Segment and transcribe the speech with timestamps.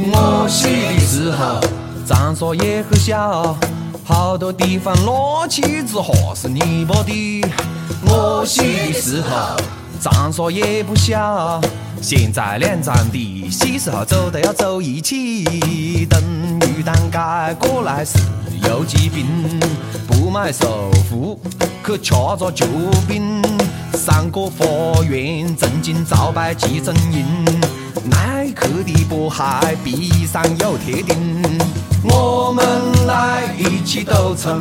[0.00, 1.60] 我小的时候，
[2.06, 3.56] 长沙也很小，
[4.04, 7.44] 好多地方垃圾子还是泥巴地。
[8.06, 9.56] 我小的时候，
[10.00, 11.60] 长沙也不小，
[12.00, 16.06] 现在两张地，小时候走都要走一起。
[16.06, 16.22] 等
[16.76, 18.18] 玉丹街过来时，
[18.68, 19.26] 有疾病，
[20.06, 21.40] 不买首付，
[21.84, 22.64] 去吃个旧
[23.08, 23.42] 饼。
[23.94, 27.26] 三个花园，曾经招牌集中营。
[28.10, 29.42] 耐克的波鞋
[29.84, 31.42] 壁上有贴钉。
[32.04, 34.60] 我们来一起斗城，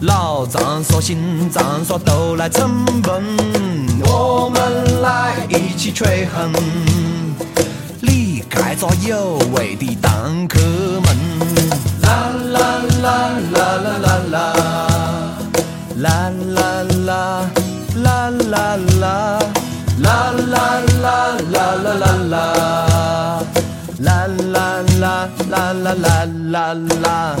[0.00, 3.22] 老长沙、新长沙都来城门。
[4.04, 6.52] 我们来一起吹哼，
[8.00, 11.06] 你开个有味的蛋壳门。
[12.02, 12.58] 啦啦
[13.02, 13.08] 啦
[13.52, 16.06] 啦啦啦啦，啦
[16.56, 17.46] 啦啦
[17.94, 19.38] 啦啦啦。
[20.02, 21.06] 啦啦啦
[21.52, 22.36] 啦啦啦啦，
[24.00, 27.36] 啦啦啦啦啦啦啦啦。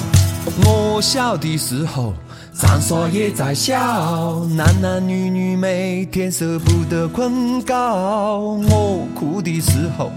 [0.64, 2.14] 我小的时候，
[2.54, 7.74] 长沙也在笑，男男女女每天舍不得困觉。
[7.74, 10.12] 我哭的时候，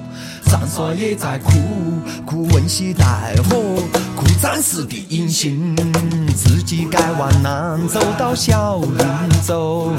[0.56, 1.52] 长沙也在哭，
[2.26, 3.58] 哭汶西大火，
[4.16, 5.76] 哭战士的隐形，
[6.34, 9.92] 自己该往南走到小林州。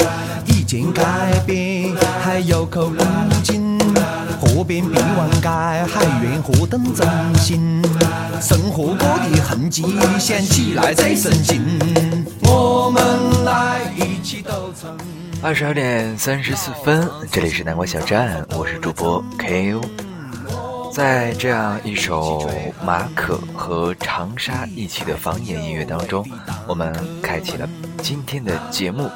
[0.67, 1.03] 见改
[1.47, 2.97] 变，还有口古
[3.45, 3.79] 井，
[4.41, 7.07] 河边碧望街，还愿何等真
[7.39, 7.81] 心。
[8.41, 9.85] 生活过的痕迹，
[10.19, 11.63] 想起来最深情。
[12.45, 14.97] 我们来一起斗城。
[15.41, 19.81] 二十二点三十四分，这里是南瓜小站，我是主播 KU。
[20.97, 22.49] 在这样一首
[22.83, 26.27] 马可和长沙一起的方言音乐当中，
[26.67, 29.11] 我们开启了今天的节目。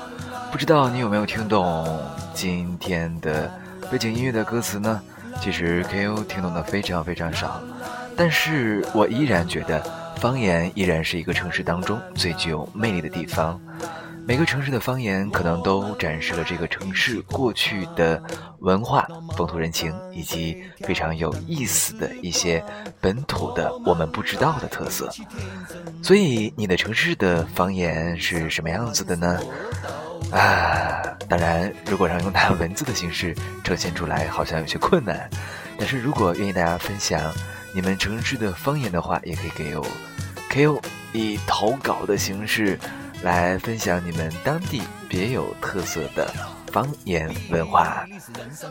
[0.53, 1.99] 不知道你有没有听懂
[2.35, 3.51] 今天的
[3.91, 5.01] 背景音乐的歌词呢？
[5.41, 7.59] 其实 KO 听懂的非常非常少，
[8.15, 9.83] 但是我依然觉得
[10.17, 13.59] 方言依然是一个城市当中最具有魅力的地方。
[14.31, 18.23] 每个城市的方言可能都展示了这个城市过去的
[18.61, 19.05] 文化、
[19.37, 22.65] 风土人情，以及非常有意思的一些
[23.01, 25.11] 本土的我们不知道的特色。
[26.01, 29.41] 所以，你的城市的方言是什么样子的呢？
[30.31, 35.29] 啊，当然，如果让用它文字的形式呈现出来，好像有些困难。
[35.77, 37.35] 但是如果愿意大家分享
[37.75, 39.85] 你们城市的方言的话，也可以给我
[40.53, 40.81] ，KO
[41.13, 42.79] 以投稿的形式
[43.23, 46.29] 来分享你们当地别有特色的
[46.73, 48.07] 方言文化。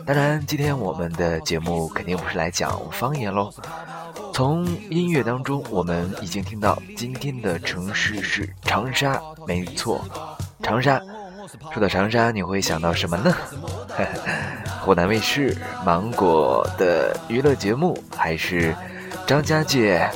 [0.06, 3.52] 当然，今天我们的节目肯定不是来讲方言喽。
[4.32, 10.04] 从音乐当中，我们已经听到今天的城市是长沙，没错，
[10.62, 11.00] 长沙。
[11.72, 13.34] 说到长沙，你会想到什么呢？
[14.82, 18.74] 湖南卫视芒果的娱乐节目，还是
[19.26, 20.08] 张家界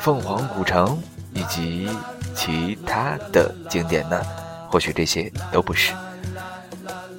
[0.00, 1.00] 凤凰古城
[1.36, 1.88] 以及
[2.34, 4.20] 其他的景点呢？
[4.70, 5.92] 或许这些都不是。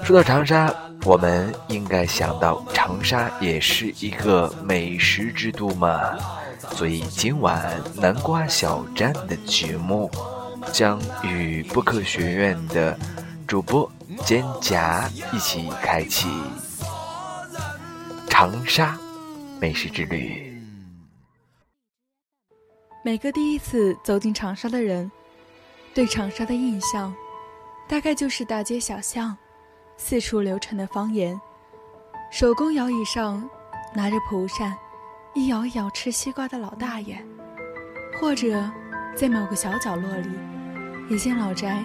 [0.03, 0.73] 说到长沙，
[1.03, 6.17] 我们应该想到长沙也是一个美食之都嘛，
[6.73, 10.11] 所以今晚南瓜小站的节目。
[10.73, 12.97] 将与播客学院的
[13.47, 13.89] 主播
[14.25, 16.27] 蒹葭一起开启
[18.27, 18.97] 长沙
[19.61, 20.46] 美食之旅。
[23.07, 25.09] 每个第一次走进长沙的人，
[25.93, 27.15] 对长沙的印象，
[27.87, 29.33] 大概就是大街小巷，
[29.95, 31.39] 四处流传的方言，
[32.29, 33.49] 手工摇椅上
[33.95, 34.75] 拿着蒲扇，
[35.33, 37.17] 一摇一摇吃西瓜的老大爷，
[38.19, 38.69] 或者
[39.15, 40.29] 在某个小角落里。
[41.09, 41.81] 一间老宅，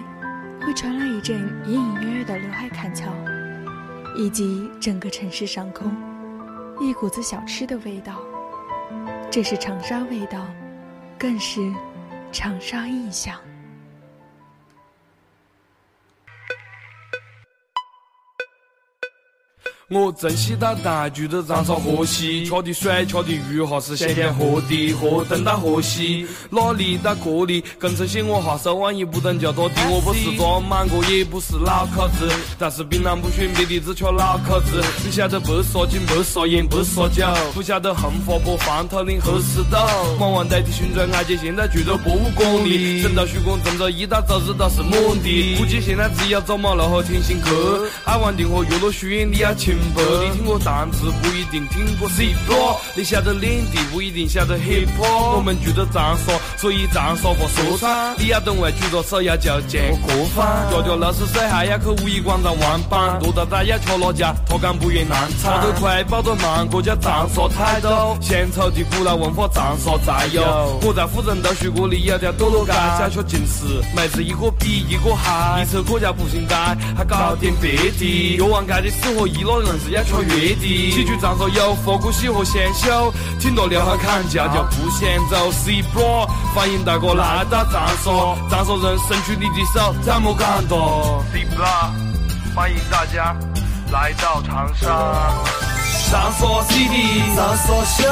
[0.59, 3.07] 会传来一阵隐隐约约的刘海砍樵，
[4.17, 5.89] 以及整个城市上空
[6.81, 8.19] 一股子小吃的味道。
[9.31, 10.45] 这是长沙味道，
[11.23, 11.61] 更是
[12.33, 13.39] 长沙印象。
[19.93, 27.63] 我珍惜到大橘的长沙河西，吃的水，吃的鱼哈是咸咸喝的，河东到河西，哪里到这里？
[27.79, 34.83] 工程线我哈手腕也不等叫多的，我不是装满哥也不是老口子，但是槟榔不选别的只吃老口子。
[35.05, 39.77] 你晓得白沙井，白沙烟，白沙酒，不晓得红花坡黄土岭黑石头，
[40.19, 44.91] 马王堆的旋转挨街现在住在博物馆里，省道徐广正着一到周日都是满
[45.21, 49.82] 的，估计现在只有走马路和天星阁，爱玩的和娱乐书院你要请。
[49.95, 50.01] 白。
[50.25, 55.37] 你听过蛋字不一定听过 C 罗，你晓得领地不一定晓得 hip hop。
[55.37, 58.15] 我们住着长沙，所以长沙话说唱。
[58.17, 60.67] 你要懂外举着手要叫见过番。
[60.69, 64.33] 调调老师水还要去五一广场玩板，多大大要吃哪家？
[64.47, 65.59] 他讲不愿难产。
[65.59, 68.17] 跑得快报得慢，国家长沙态度。
[68.21, 70.79] 现朝的古老文化长沙才有。
[70.83, 75.63] 我在府城都学过，里有条堕落街，小学近视，妹子一个比一个嗨。
[75.63, 76.55] 一车过家步行街，
[76.95, 78.37] 还搞点别的。
[78.37, 80.91] 药王街的四合一老硬是要吃月的。
[80.91, 85.51] 喜剧长沙有火锅喜和鲜秀，挺多撩汉砍价就不嫌走。
[85.51, 88.11] C bro，欢迎大哥来到长沙，
[88.49, 93.35] 长沙人伸出你的手，怎么感动？C bro，欢迎大家
[93.91, 95.72] 来到长沙。
[96.13, 98.03] 长沙 city，长沙秀，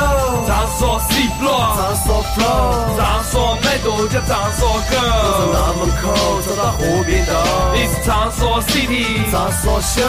[0.48, 4.98] 长沙 C block，长沙 flow，长沙美都叫长沙狗。
[5.38, 7.31] 从南门口走到河边头，
[7.75, 10.01] 你是长沙 city，长沙秀，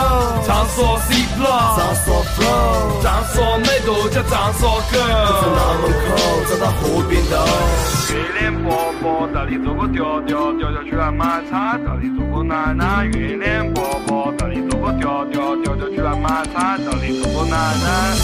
[0.46, 4.96] 长沙 C block，长沙 flow，长沙美都叫长沙狗。
[5.42, 6.16] 从南门口
[6.48, 7.36] 走到河边头，
[8.12, 13.06] 月亮婆婆带你做个调调，调调去来买菜，带你做个奶奶。
[13.06, 18.16] 月亮婆婆带你做个调调，调调去来买菜，带你做个奶奶。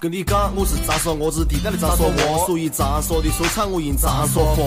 [0.00, 4.62] 跟你讲，我是长沙伢子地道的长沙话，属于长沙的说唱，我用长沙话，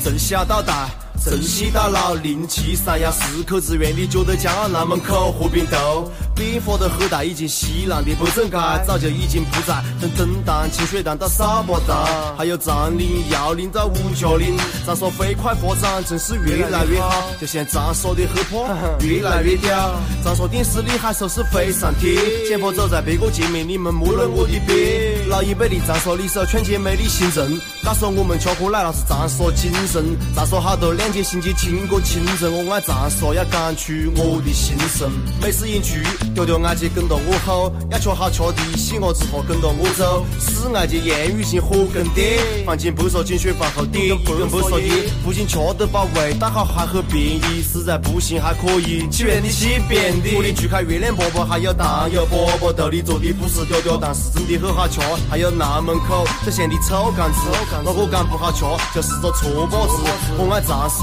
[0.00, 0.88] 从小到大。
[1.22, 4.50] 从西到老，零七三幺四口之源，你觉得江？
[4.72, 8.56] 南门口河边头，变化的很大，已经西南的北正街
[8.86, 9.84] 早就已经不在。
[10.00, 14.56] 从东塘、清水塘到沙巴荡，还有长岭、耀岭到五角岭，
[14.86, 17.26] 长沙飞快发展，真是越来越好。
[17.38, 22.16] 就像长沙的黑怕越来越屌，长沙电视里还说是飞上天。
[22.48, 25.19] 前方走在别个前面，你们摸了我的边。
[25.30, 30.04] 老一辈的长沙里手劝姐妹的行政，告诉我们吃喝来那是长沙精神。
[30.34, 31.10] 长沙好多两。
[31.22, 35.10] 星期听过清晨，我爱长沙，要讲出我的心声。
[35.40, 36.02] 每次一去，
[36.34, 40.24] 调调爱姐跟到我吼，要吃好吃的，喜我之后跟到我走。
[40.40, 44.90] 四爱姐言语性火跟点，放进不说精血饭后点一根不说一，
[45.22, 50.30] 不仅吃得饱，味道好还很便宜，实在不行还可以起圆的起扁的。
[50.36, 55.00] 我的去开月亮粑粑，还有糖油粑粑，豆里做的不是调调，但是真的很好吃。
[55.28, 57.40] 还有南门口这咸的臭干子，
[57.84, 58.64] 哪个讲不好吃，
[58.94, 60.02] 就是个错把子。
[60.38, 61.00] 我爱长沙。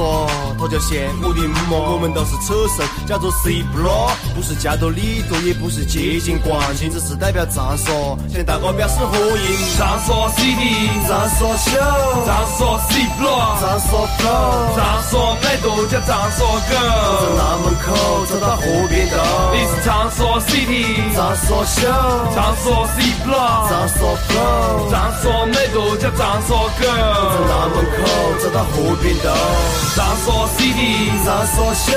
[0.60, 7.92] 他叫羡我的妈，我们都是车神，叫做 C block，不是加多利多，也不是接近冠军，只是代表长沙，
[8.34, 9.78] 向大家表示欢迎。
[9.78, 11.78] 长沙 city，长沙秀，
[12.26, 15.14] 长沙 C block，长沙 flow，长沙
[15.44, 16.74] 美都叫长沙狗。
[17.22, 19.16] 从南门口走到河边头，
[19.54, 21.88] 你是长沙 city，长沙秀，
[22.34, 22.66] 长沙
[22.98, 26.80] C block，长沙 flow，长沙美都叫长沙狗。
[26.80, 27.98] 从南门口
[28.40, 29.26] 走到河边头。
[29.96, 31.92] 长沙 city，长沙秀，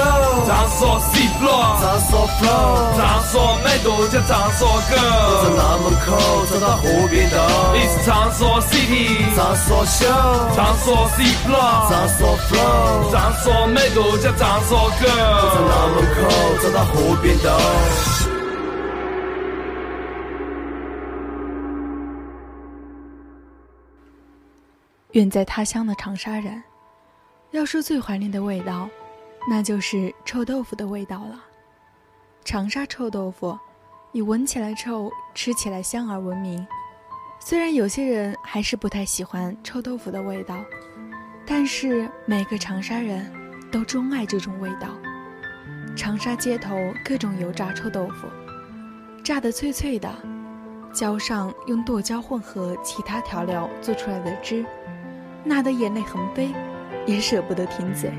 [0.47, 0.81] 长沙
[1.13, 4.97] C block，长沙 flow，长沙美都叫长沙狗。
[5.43, 6.09] 从南门口
[6.47, 7.37] 走到河边头，
[7.75, 8.97] 你是长沙 city，
[9.37, 10.07] 长沙秀，
[10.57, 10.87] 长沙
[11.17, 15.05] C block，长沙 flow，长沙美都叫长沙狗。
[15.53, 16.19] 从南门口
[16.63, 18.30] 走到河边头。
[25.13, 26.63] 远在他乡的长沙人。
[27.51, 28.89] 要说最怀念的味道，
[29.49, 31.45] 那就是臭豆腐的味道了。
[32.45, 33.59] 长沙臭豆腐
[34.13, 36.65] 以闻起来臭、吃起来香而闻名。
[37.41, 40.63] 虽然有些人还是不太喜欢臭豆腐的味道，
[41.45, 43.33] 但是每个长沙人
[43.73, 44.89] 都钟爱这种味道。
[45.97, 48.29] 长沙街头各种油炸臭豆腐，
[49.25, 50.09] 炸得脆脆的，
[50.93, 54.65] 浇上用剁椒混合其他调料做出来的汁，
[55.45, 56.51] 辣得眼泪横飞。
[57.07, 58.13] 也舍不得停嘴。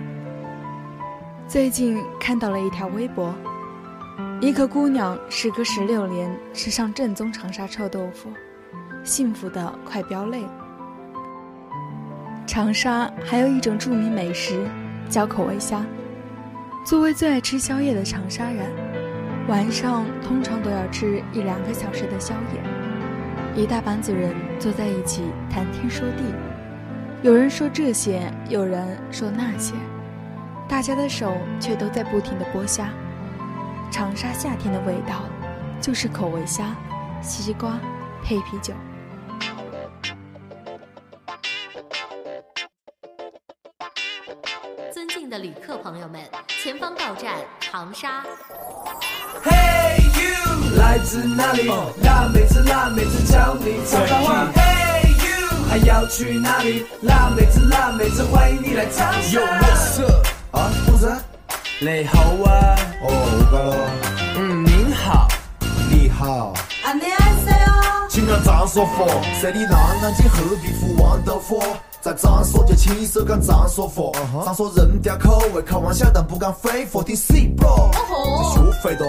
[1.48, 3.34] 最近看到了一条微博，
[4.42, 8.30] 一个姑娘时隔十六年吃上正宗长沙臭豆腐，
[9.04, 10.44] 幸福的快飙泪。
[12.48, 14.66] 长沙还有一种著名美食，
[15.08, 15.86] 叫口味虾。
[16.84, 18.66] 作为最爱吃宵夜的长沙人，
[19.48, 26.24] 晚上通常都要吃一两个小时的宵夜，一大帮子人坐在一起谈天说地。
[27.24, 29.75] 有人说这些，有人说那些，
[30.68, 32.90] 大家的手却都在不停的剥虾。
[33.92, 35.22] 长沙夏天的味道，
[35.80, 36.75] 就是口味虾、
[37.22, 37.78] 西瓜
[38.24, 38.74] 配啤酒。
[44.92, 46.20] 尊敬的旅客朋友们。
[46.63, 48.24] 前方到站长沙。
[49.44, 51.68] Hey you，来自哪里？
[52.04, 54.71] 辣妹子，辣妹子，叫你长沙话。
[55.71, 56.85] Hey you，还要去哪里？
[57.03, 59.31] 辣妹子，辣妹子，欢迎你来长沙。
[59.31, 61.07] 有我色啊，不是？
[61.81, 63.76] 你好啊，哦，我干了。
[64.37, 65.29] 嗯，您好，
[65.91, 66.53] 你好。
[66.85, 68.09] 안녕하세 요。
[68.09, 69.07] 请看张说佛，
[69.41, 71.62] 十里南南京鹤壁湖望豆腐。
[72.00, 74.12] 在长沙就亲手干长沙货，
[74.45, 79.07] 长沙人调口味，开玩笑但不敢飞货，听 C bro，这学费多。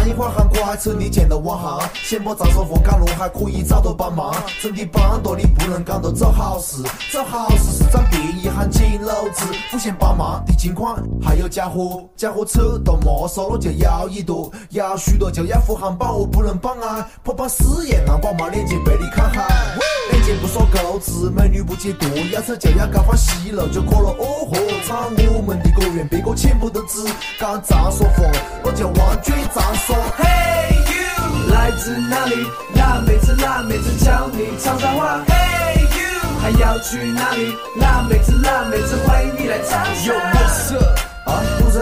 [0.00, 4.34] 哎呦，翻译会儿韩国还成立见到网行，想把长沙货赶路还可以找到帮忙。
[4.62, 19.76] 真的帮多你不能讲到做好事，做好事是占便宜喊捡篓子，无限帮忙的情况还有家伙，家伙扯到没收了就要一多，要许多就要扶航保我不能帮啊，破绑誓言让宝妈链接被你看海，
[20.12, 22.08] 链接不说钩子，美女不接多。
[22.32, 24.56] 要车就要高放西路，就可了哦豁！
[24.87, 27.03] 唱我们的歌，愿别个全部都只
[27.39, 28.23] 讲长沙话，
[28.63, 29.93] 我就万卷长沙。
[30.17, 32.35] Hey you，来自哪里？
[32.75, 35.19] 辣妹子，辣妹子，教你长沙话。
[35.27, 37.53] Hey you，还要去哪里？
[37.77, 40.05] 辣妹子，辣妹子，欢迎你来长沙。
[40.05, 40.79] 有我色
[41.25, 41.79] 啊，不是？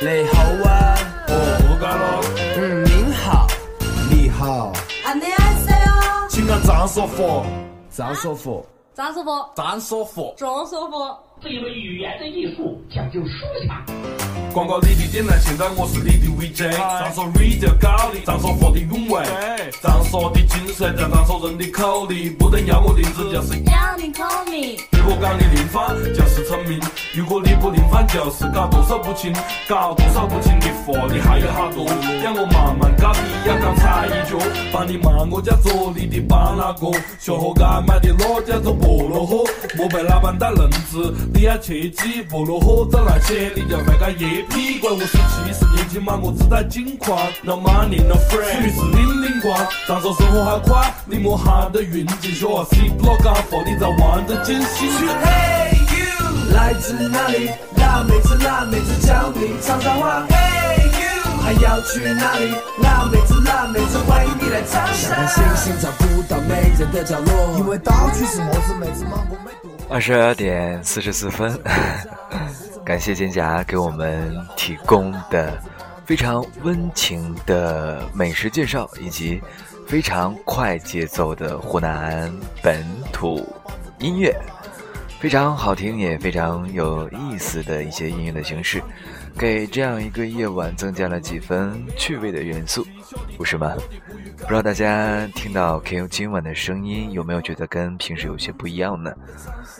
[0.00, 1.30] 你好啊，哦，
[1.68, 2.20] 不干了。
[2.56, 3.46] 嗯，您好，
[4.10, 4.72] 你好。
[5.04, 6.28] 안녕하세 요。
[6.28, 7.44] 请看长沙话，
[7.94, 8.62] 长沙话。
[8.94, 13.85] 张师傅，张师傅，张师傅， 这一门语言的艺术讲究书法。
[14.51, 16.71] 广告你的点燃，现在我是你的 VJ。
[16.75, 19.23] 长沙 radio 高的，长沙话的韵味，
[19.79, 24.81] 长沙的精神加长沙人的口里，不能要我名字就是要你 call me。
[24.97, 26.81] 如果讲你另翻就是聪明，
[27.13, 29.31] 如果你不另翻就是搞多少不清，
[29.69, 31.85] 搞多少不清的话你还有好多。
[32.23, 34.39] 让我慢慢搞你，要刚踩一脚，
[34.73, 39.43] 帮你骂我叫做你的帮那个，小河街买的辣椒做菠萝货，
[39.77, 44.43] 莫被老板打愣子，你要切记不落火葬那些，你就会干叶。
[44.49, 49.55] 屁怪我是七十年轻嘛，我自带金矿，No money no friend，属于是零零光。
[49.87, 54.89] 长沙生活好快，你莫喊得运气学啊，C block 干货你在玩着艰辛。
[54.89, 57.49] Hey you，来自哪里？
[57.77, 60.25] 辣妹子，辣妹子，教你长沙话。
[60.29, 62.51] Hey you，还要去哪里？
[62.81, 65.27] 辣妹子，辣妹子，欢迎你来长沙。
[65.27, 69.66] 像星星找不到美人的角落，因为到处是么子妹子忙不美多。
[69.89, 71.57] 二十二点四十四分。
[72.83, 75.61] 感谢蒹葭给我们提供的
[76.05, 79.41] 非常温情的美食介绍，以及
[79.87, 83.45] 非常快节奏的湖南本土
[83.99, 84.33] 音乐，
[85.19, 88.81] 非常好听也非常有意思的一些音乐的形式，
[89.37, 92.87] 给这样一个夜晚增加了几分趣味的元素，
[93.37, 93.73] 不是吗？
[94.39, 99.13] 不知道大家听到 K.O 今晚的声音有没有觉得跟平时有些不一样呢？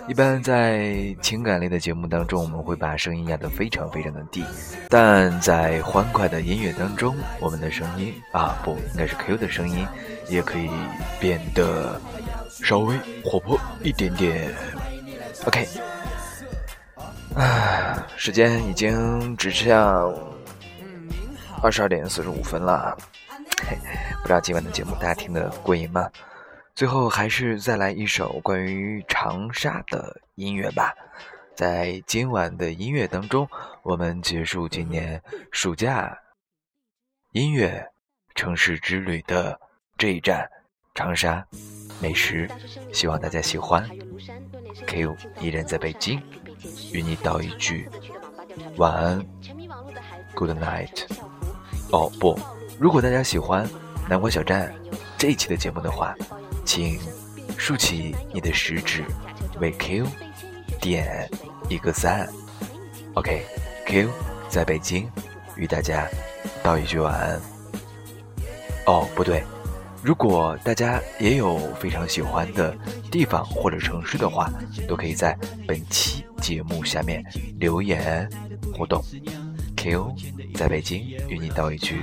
[0.08, 4.44] 一般在情感类的节目当中，我们会把声音压得非常非常的低，
[4.90, 9.88] 但在欢快的音乐当中，我们的声音啊，不应该是 Q 的声音，
[10.28, 10.70] 也可以
[11.20, 12.00] 变得
[12.50, 14.54] 稍微活泼一点点。
[15.46, 15.68] OK，
[17.36, 19.74] 啊，时间已经只剩
[21.62, 22.98] 二十二点四十五分了，
[23.66, 23.78] 嘿，
[24.28, 26.12] 不知道今晚的节目大家听得过瘾吗？
[26.76, 30.94] 最后还是再来一首关于长沙的音乐吧，
[31.56, 33.48] 在今晚的音乐当中，
[33.84, 36.20] 我们结束今年暑假
[37.32, 37.90] 音乐
[38.36, 39.58] 城市之旅的
[39.98, 40.46] 这一站
[40.94, 41.48] 长沙
[42.02, 42.50] 美食，
[42.92, 43.90] 希望大家喜欢。
[44.88, 46.22] Q 依然在北京，
[46.92, 47.90] 与你道一句
[48.76, 49.26] 晚安
[50.36, 51.06] ，Good night。
[51.94, 52.38] 哦不，
[52.78, 53.66] 如果大家喜欢
[54.10, 54.74] 南瓜小站
[55.18, 56.16] 这一期的节目的话。
[56.66, 57.00] 请
[57.58, 59.02] 竖起你的食指，
[59.62, 60.06] 为 Q
[60.82, 61.30] 点
[61.70, 62.28] 一个赞。
[63.14, 64.10] OK，Q
[64.50, 65.08] 在北京，
[65.56, 66.10] 与大家
[66.62, 67.42] 道一句晚安。
[68.86, 69.42] 哦，不对，
[70.04, 72.76] 如果大家也有非常喜欢的
[73.10, 74.52] 地方或者城市的话，
[74.90, 75.34] 都可以在
[75.66, 77.24] 本期节目下面
[77.58, 78.30] 留言
[78.74, 79.02] 互动。
[79.78, 80.14] Q
[80.54, 81.00] 在北京，
[81.30, 82.02] 与你道一句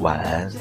[0.00, 0.52] 晚安。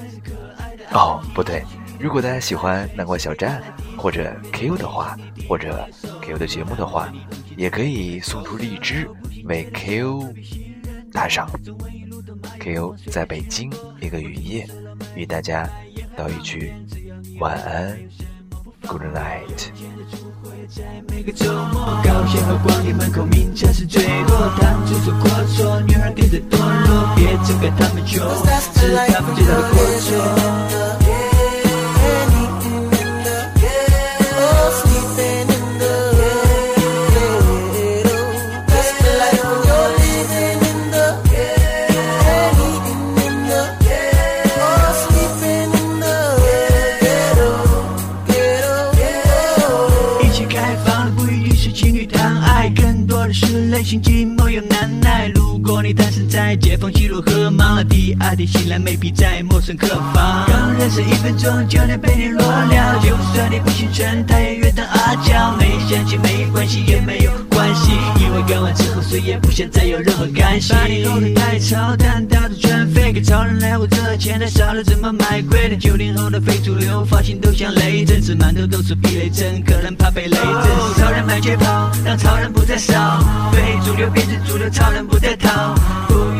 [0.91, 1.63] 哦，不对，
[1.99, 3.61] 如果大家喜欢南瓜小站
[3.97, 5.15] 或者 Q 的话，
[5.47, 5.87] 或者
[6.21, 7.11] Q 的节目的话，
[7.55, 9.07] 也可以送出荔枝
[9.45, 10.33] 为 Q
[11.13, 11.49] 打赏。
[12.59, 14.67] Q 在北京一个雨夜，
[15.15, 15.69] 与大家
[16.17, 16.73] 道一句
[17.39, 17.97] 晚安
[18.87, 19.69] ，Good night。
[20.69, 22.57] 在每个周末，高和
[22.93, 23.25] 门口
[23.73, 23.85] 是，
[24.59, 24.85] 他们
[25.19, 26.11] 过错，女孩
[26.49, 27.35] 堕落，别
[27.71, 28.23] 他们穷，
[29.45, 30.78] 的过错。
[61.39, 65.55] 认识一分钟就能被你裸聊，就算你不姓陈，他也愿当阿娇。
[65.57, 70.73] 没嫌弃没关系也没有关系，因为干完之后谁也不想再有任何干系。
[70.73, 75.75] 把你弄得太吵，但大多全 fake，超人来我这钱太少了，怎么买贵的？
[75.77, 80.45] 九零后的非主流发型都像雷震，吃馒头都是避雷针，可能怕被雷震。
[80.97, 83.19] 超人买街跑，让超人不再少，
[83.51, 85.73] 非主流变成主流，超人不再逃。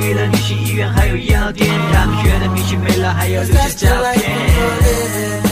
[0.09, 5.48] 富裕了女性医院还有药店，他们学的明星没了还要留下照片。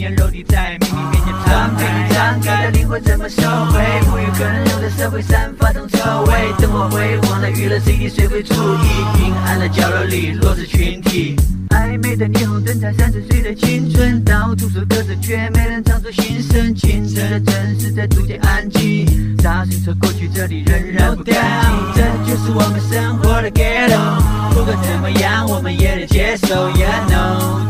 [0.00, 4.00] 贩卖的尊严肉体在秘密面前张开，张开的灵魂怎么收回？
[4.06, 6.52] 富裕可能留在社会散发种臭味。
[6.58, 9.22] 灯火辉煌的娱乐 CD 谁会注意？
[9.22, 11.36] 阴暗的角落里弱势群体，
[11.70, 16.74] 暧昧的霓虹灯在，三十岁的青春，到处说歌词却没人唱出心声。
[16.74, 21.34] 清澈的城市在逐渐安静，大声说过去这里仍然不干
[21.94, 22.02] 净。
[22.26, 26.70] 这就是我们生活的 ghetto，不管怎么样我们也得接受。
[26.70, 27.69] Yeah no。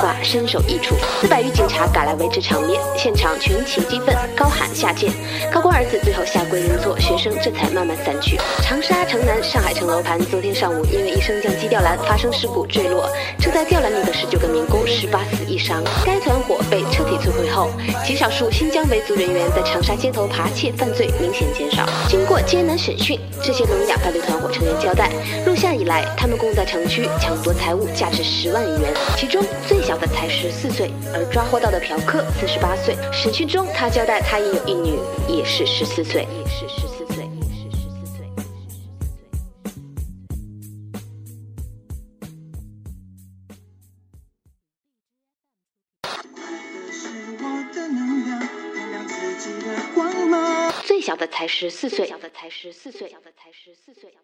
[0.00, 0.14] 的。
[0.22, 5.10] 身首异处，四百余警察赶来维持场面，现场群情激愤，高喊下贱。
[5.52, 8.38] 高官儿子最后下跪认错，学生这才慢慢散去。
[8.62, 13.08] 长沙城南上海城楼盘昨天上午因为一升降机吊篮发生事故坠落，
[13.38, 15.82] 正在吊篮里的十九个民工十八死一伤。
[16.04, 17.70] 该团伙被彻底摧毁后，
[18.04, 21.84] 极少数新疆维族人员在长沙街头扒窃犯罪明显减少。
[22.08, 25.10] 经过艰难审讯，这些聋哑犯罪团伙成员交代，
[25.44, 30.28] 入夏以来，他们共在城区抢夺财物价值十万余元，其中最小的才。
[30.28, 32.94] 十四岁，而抓获到的嫖客四十八岁。
[33.12, 34.96] 审讯中，他交代他也有一女，
[35.28, 38.30] 也是十四岁，也是十四岁，也是十四岁。
[50.86, 54.14] 最小的才十四岁，小的才十四岁，小的才十四岁。